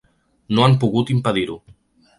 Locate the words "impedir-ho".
1.17-1.61